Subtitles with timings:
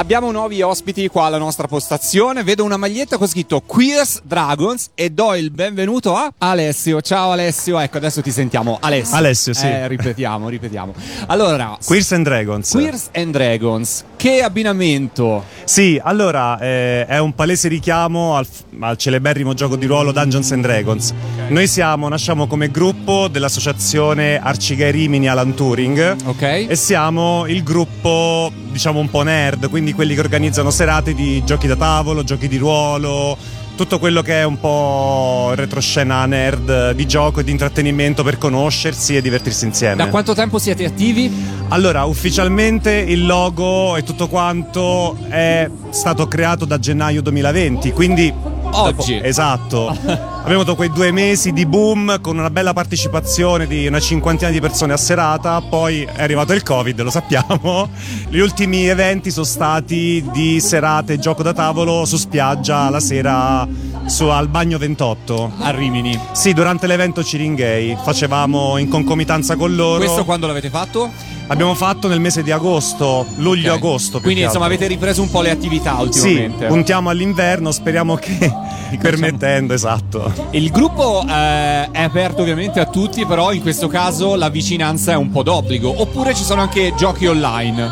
[0.00, 2.42] abbiamo nuovi ospiti qua alla nostra postazione.
[2.42, 7.02] Vedo una maglietta con scritto Queers Dragons e do il benvenuto a Alessio.
[7.02, 8.78] Ciao Alessio, ecco adesso ti sentiamo.
[8.80, 9.16] Alessio.
[9.16, 9.66] Alessio, sì.
[9.66, 10.94] Eh, ripetiamo, ripetiamo.
[11.26, 12.70] Allora, Queers and Dragons.
[12.70, 15.44] Queers and Dragons, che abbinamento?
[15.64, 18.46] Sì, allora eh, è un palese richiamo al,
[18.80, 21.12] al, celeberrimo gioco di ruolo Dungeons and Dragons.
[21.34, 21.52] Okay.
[21.52, 26.16] Noi siamo, nasciamo come gruppo dell'associazione Arcigay Rimini Alan Turing.
[26.24, 26.42] Ok.
[26.42, 31.66] E siamo il gruppo, diciamo, un po' nerd, quindi quelli che organizzano serate di giochi
[31.66, 33.36] da tavolo, giochi di ruolo
[33.80, 39.16] tutto quello che è un po' retroscena nerd di gioco e di intrattenimento per conoscersi
[39.16, 39.96] e divertirsi insieme.
[39.96, 41.32] Da quanto tempo siete attivi?
[41.68, 48.30] Allora, ufficialmente il logo e tutto quanto è stato creato da gennaio 2020, quindi
[48.72, 49.20] oggi.
[49.22, 49.88] Esatto.
[50.40, 54.60] Abbiamo avuto quei due mesi di boom con una bella partecipazione di una cinquantina di
[54.60, 57.88] persone a serata, poi è arrivato il Covid, lo sappiamo.
[58.28, 63.68] Gli ultimi eventi sono stati di serate gioco da tavolo su spiaggia la sera
[64.06, 66.18] su, al bagno 28 a Rimini.
[66.32, 69.98] Sì, durante l'evento Ciringhei facevamo in concomitanza con loro.
[69.98, 71.10] Questo quando l'avete fatto?
[71.50, 74.18] Abbiamo fatto nel mese di agosto, luglio-agosto.
[74.18, 74.22] Okay.
[74.22, 76.60] Quindi insomma avete ripreso un po' le attività ultimamente.
[76.60, 78.38] Sì, puntiamo all'inverno, speriamo che
[79.02, 80.32] permettendo, esatto.
[80.50, 85.16] Il gruppo eh, è aperto ovviamente a tutti, però in questo caso la vicinanza è
[85.16, 85.92] un po' d'obbligo.
[86.00, 87.90] Oppure ci sono anche giochi online?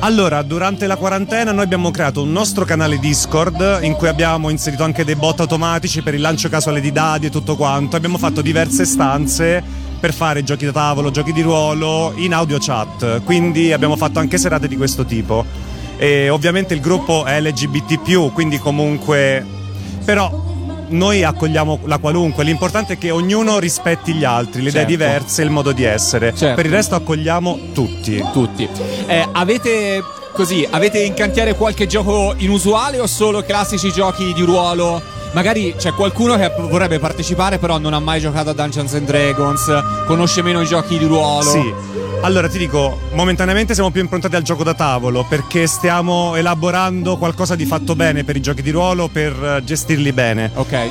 [0.00, 4.82] Allora, durante la quarantena noi abbiamo creato un nostro canale Discord in cui abbiamo inserito
[4.82, 7.94] anche dei bot automatici per il lancio casuale di dadi e tutto quanto.
[7.94, 13.22] Abbiamo fatto diverse stanze per fare giochi da tavolo, giochi di ruolo in audio chat,
[13.24, 15.44] quindi abbiamo fatto anche serate di questo tipo.
[15.96, 19.44] E ovviamente il gruppo è LGBT, quindi comunque
[20.04, 20.44] però
[20.88, 24.92] noi accogliamo la qualunque, l'importante è che ognuno rispetti gli altri, le certo.
[24.92, 26.34] idee diverse, il modo di essere.
[26.34, 26.54] Certo.
[26.54, 28.22] Per il resto accogliamo tutti.
[28.32, 28.68] Tutti.
[29.06, 30.02] Eh, avete
[30.32, 35.02] così, avete in cantiere qualche gioco inusuale o solo classici giochi di ruolo?
[35.32, 39.82] Magari c'è qualcuno che vorrebbe partecipare, però non ha mai giocato a Dungeons and Dragons,
[40.06, 41.50] conosce meno i giochi di ruolo.
[41.50, 41.74] Sì.
[42.22, 47.54] Allora ti dico, momentaneamente siamo più improntati al gioco da tavolo perché stiamo elaborando qualcosa
[47.54, 50.50] di fatto bene per i giochi di ruolo per gestirli bene.
[50.54, 50.88] Ok.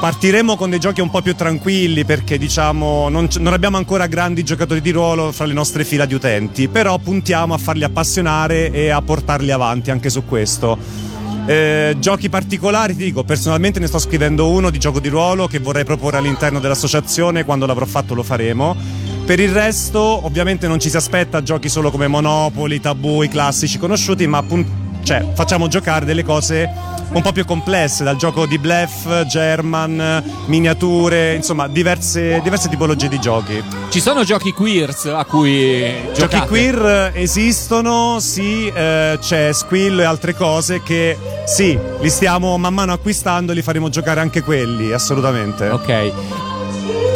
[0.00, 4.42] Partiremo con dei giochi un po' più tranquilli perché diciamo non, non, abbiamo ancora grandi
[4.42, 8.90] giocatori di ruolo fra le nostre fila di utenti, però puntiamo a farli appassionare e
[8.90, 10.76] a portarli avanti anche su questo.
[11.46, 15.58] Eh, giochi particolari, ti dico, personalmente ne sto scrivendo uno di gioco di ruolo che
[15.58, 18.74] vorrei proporre all'interno dell'associazione, quando l'avrò fatto lo faremo.
[19.26, 23.78] Per il resto, ovviamente non ci si aspetta giochi solo come Monopoli, Tabù, i classici
[23.78, 26.68] conosciuti, ma appunto cioè, facciamo giocare delle cose
[27.12, 33.20] un po' più complesse, dal gioco di bluff, German, miniature, insomma, diverse, diverse tipologie di
[33.20, 33.62] giochi.
[33.88, 40.34] Ci sono giochi queers a cui Giochi queer esistono, sì, eh, c'è Squill e altre
[40.34, 41.16] cose che
[41.46, 45.68] sì, li stiamo man mano acquistando e li faremo giocare anche quelli, assolutamente.
[45.68, 46.53] Ok.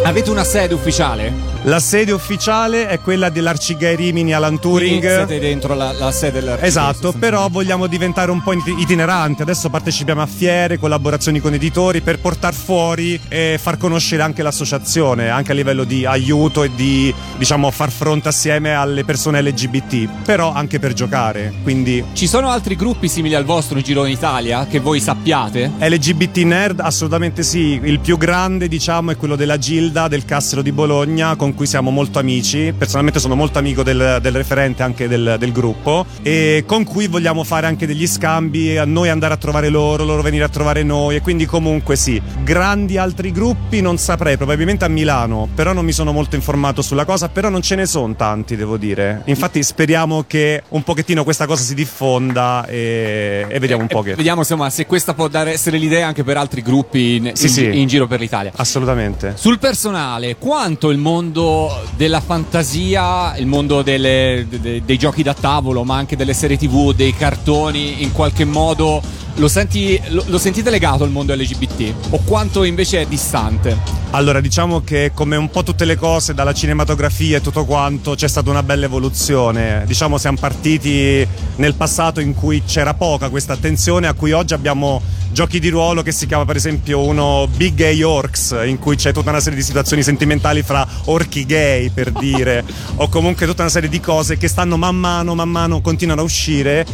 [0.05, 1.49] Avete una sede ufficiale?
[1.63, 5.01] La sede ufficiale è quella dell'Arcigay Rimini Alan Turing.
[5.01, 6.69] Quindi siete dentro la, la sede dell'Arcigay.
[6.69, 9.43] Esatto, però vogliamo diventare un po' itineranti.
[9.43, 15.29] Adesso partecipiamo a fiere, collaborazioni con editori per portare fuori e far conoscere anche l'associazione,
[15.29, 20.53] anche a livello di aiuto e di diciamo far fronte assieme alle persone LGBT, però
[20.53, 21.53] anche per giocare.
[21.63, 25.73] Quindi ci sono altri gruppi simili al vostro in giro in Italia che voi sappiate?
[25.79, 30.71] LGBT Nerd assolutamente sì, il più grande diciamo è quello della Gilda del Cassero di
[30.71, 35.37] Bologna con cui siamo molto amici, personalmente sono molto amico del, del referente anche del,
[35.39, 39.71] del, gruppo e con cui vogliamo fare anche degli scambi, a noi andare a trovare
[39.71, 44.37] loro, loro venire a trovare noi e quindi comunque sì, grandi altri gruppi non saprei,
[44.37, 47.87] probabilmente a Milano, però non mi sono molto informato sulla cosa, però non ce ne
[47.87, 53.59] sono tanti devo dire, infatti speriamo che un pochettino questa cosa si diffonda e, e
[53.59, 54.15] vediamo un po' che...
[54.15, 57.53] Vediamo insomma se questa può dare, essere l'idea anche per altri gruppi in, sì, in,
[57.53, 57.81] sì.
[57.81, 58.53] in giro per l'Italia.
[58.55, 59.33] Assolutamente.
[59.37, 65.85] Sul personale, quanto il mondo della fantasia, il mondo delle, de, dei giochi da tavolo,
[65.85, 69.01] ma anche delle serie tv, dei cartoni, in qualche modo
[69.39, 73.77] lo, senti, lo, lo, sentite legato al mondo LGBT o quanto invece è distante?
[74.11, 78.29] Allora, diciamo che come un po' tutte le cose, dalla cinematografia e tutto quanto, c'è
[78.29, 79.85] stata una bella evoluzione.
[79.87, 81.27] Diciamo siamo partiti
[81.57, 85.01] nel passato in cui c'era poca questa attenzione, a cui oggi abbiamo
[85.31, 89.13] giochi di ruolo che si chiama per esempio uno Big Gay Orcs, in cui c'è
[89.13, 92.65] tutta una serie di situazioni sentimentali fra orchi gay, per dire,
[92.97, 96.25] o comunque tutta una serie di cose che stanno man mano, man mano, continuano a
[96.25, 96.87] uscire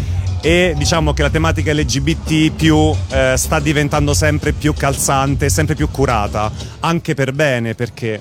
[0.44, 5.88] e diciamo che la tematica LGBT più eh, sta diventando sempre più calzante, sempre più
[5.91, 8.20] curata, anche per bene perché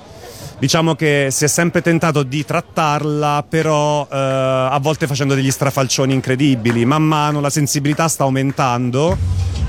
[0.57, 6.13] diciamo che si è sempre tentato di trattarla, però eh, a volte facendo degli strafalcioni
[6.13, 6.85] incredibili.
[6.85, 9.17] Man mano la sensibilità sta aumentando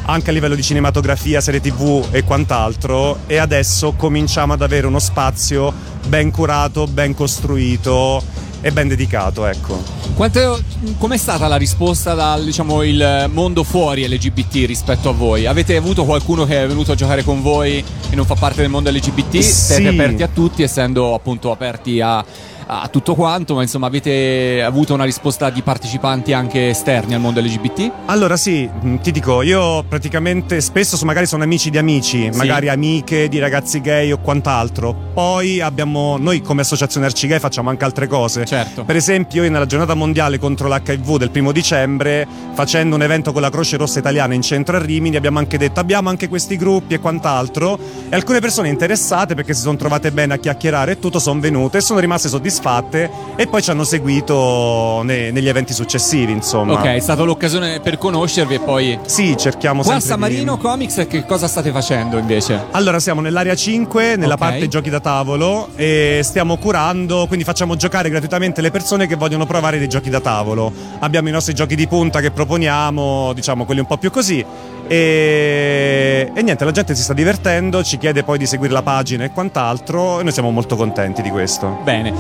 [0.05, 5.01] anche a livello di cinematografia, serie tv e quant'altro e adesso cominciamo ad avere uno
[5.01, 5.73] spazio
[6.07, 8.23] ben curato, ben costruito
[8.65, 9.79] e ben dedicato, ecco.
[10.15, 10.59] Quanto,
[10.97, 15.45] com'è stata la risposta dal diciamo, il mondo fuori LGBT rispetto a voi?
[15.45, 18.71] Avete avuto qualcuno che è venuto a giocare con voi e non fa parte del
[18.71, 19.39] mondo LGBT?
[19.41, 22.25] Siete aperti a tutti, essendo appunto aperti a
[22.67, 27.41] a tutto quanto, ma insomma avete avuto una risposta di partecipanti anche esterni al mondo
[27.41, 27.91] LGBT?
[28.07, 32.37] Allora sì, mm, ti dico, io praticamente spesso magari sono amici di amici, sì.
[32.37, 34.95] magari amiche di ragazzi gay o quant'altro.
[35.13, 38.45] Poi abbiamo, noi come associazione Arci Gay facciamo anche altre cose.
[38.45, 38.85] Certo.
[38.85, 43.43] Per esempio, io nella giornata mondiale contro l'HIV del primo dicembre, facendo un evento con
[43.43, 46.95] la Croce Rossa Italiana in centro a Rimini, abbiamo anche detto abbiamo anche questi gruppi
[46.95, 47.79] e quant'altro.
[48.09, 51.79] E alcune persone interessate perché si sono trovate bene a chiacchierare e tutto sono venute
[51.79, 56.75] e sono rimaste soddisfatte soddisfatte e poi ci hanno seguito ne, negli eventi successivi, insomma.
[56.75, 58.99] Ok, è stata l'occasione per conoscervi e poi...
[59.05, 60.63] Sì, cerchiamo Qua sempre San Marino di...
[60.63, 62.67] Comics che cosa state facendo invece?
[62.71, 64.51] Allora, siamo nell'area 5, nella okay.
[64.51, 69.47] parte giochi da tavolo e stiamo curando, quindi facciamo giocare gratuitamente le persone che vogliono
[69.47, 70.73] provare dei giochi da tavolo.
[71.01, 74.45] Abbiamo i nostri giochi di punta che proponiamo, diciamo quelli un po' più così
[74.87, 75.94] e,
[76.35, 79.31] e, niente, la gente si sta divertendo, ci chiede poi di seguire la pagina e
[79.31, 81.79] quant'altro e noi siamo molto contenti di questo.
[81.85, 82.13] Bene,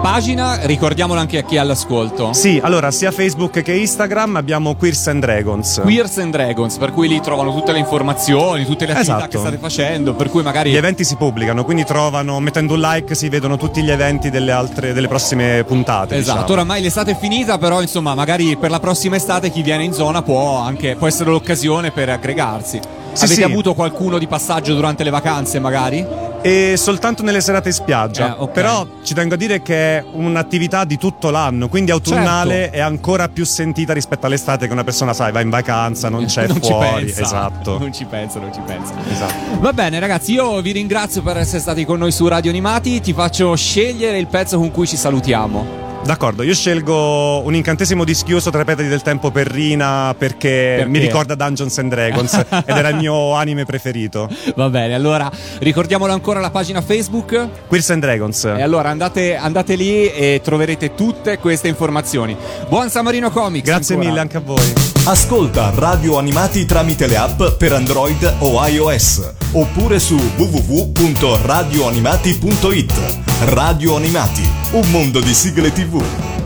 [0.00, 2.32] pagina, ricordiamola anche a chi è all'ascolto.
[2.32, 5.80] Sì, allora sia Facebook che Instagram abbiamo Queers and Dragons.
[5.82, 9.30] Queers and Dragons, per cui lì trovano tutte le informazioni, tutte le attività esatto.
[9.30, 10.70] che state facendo, per cui magari...
[10.70, 14.52] Gli eventi si pubblicano, quindi trovano, mettendo un like si vedono tutti gli eventi delle
[14.52, 16.16] altre, delle prossime puntate.
[16.16, 16.52] Esatto, diciamo.
[16.52, 20.22] oramai l'estate è finita, però insomma magari per la prossima estate chi viene in zona
[20.22, 22.95] può, anche, può essere l'occasione per aggregarsi.
[23.16, 23.50] Sì, Avete sì.
[23.50, 26.06] avuto qualcuno di passaggio durante le vacanze, magari?
[26.42, 28.36] E soltanto nelle serate in spiaggia.
[28.36, 28.54] Eh, okay.
[28.54, 32.76] Però ci tengo a dire che è un'attività di tutto l'anno, quindi autunnale certo.
[32.76, 36.46] è ancora più sentita rispetto all'estate che una persona, sai, va in vacanza, non c'è
[36.46, 37.06] non fuori.
[37.06, 37.78] Esatto.
[37.78, 38.92] Non ci penso, non ci penso.
[39.10, 39.60] Esatto.
[39.60, 43.00] Va bene, ragazzi, io vi ringrazio per essere stati con noi su Radio Animati.
[43.00, 45.85] Ti faccio scegliere il pezzo con cui ci salutiamo.
[46.06, 50.88] D'accordo, io scelgo un incantesimo dischiuso tra i petali del tempo per Rina perché, perché?
[50.88, 54.28] mi ricorda Dungeons and Dragons ed era il mio anime preferito.
[54.54, 58.44] Va bene, allora ricordiamolo ancora la pagina Facebook Queers and Dragons.
[58.44, 62.36] E allora andate, andate lì e troverete tutte queste informazioni.
[62.68, 63.66] Buon Samarino Comics!
[63.66, 64.10] Grazie ancora.
[64.10, 64.72] mille anche a voi.
[65.06, 73.24] Ascolta radio animati tramite le app per Android o iOS oppure su www.radioanimati.it.
[73.40, 75.95] Radio Animati, un mondo di sigle TV.
[75.98, 76.45] vous.